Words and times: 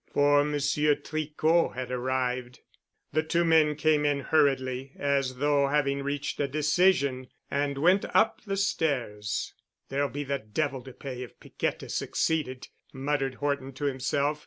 For 0.11 0.43
Monsieur 0.43 0.95
Tricot 0.95 1.73
had 1.75 1.91
arrived. 1.91 2.61
The 3.13 3.21
two 3.21 3.45
men 3.45 3.75
came 3.75 4.03
in 4.03 4.21
hurriedly, 4.21 4.93
as 4.97 5.35
though 5.35 5.67
having 5.67 6.01
reached 6.01 6.39
a 6.39 6.47
decision, 6.47 7.27
and 7.51 7.77
went 7.77 8.05
up 8.15 8.41
the 8.43 8.57
stairs. 8.57 9.53
"There'll 9.89 10.09
be 10.09 10.23
the 10.23 10.39
devil 10.39 10.81
to 10.85 10.93
pay 10.93 11.21
if 11.21 11.39
Piquette 11.39 11.81
has 11.81 11.93
succeeded," 11.93 12.67
muttered 12.91 13.35
Horton 13.35 13.73
to 13.73 13.85
himself. 13.85 14.39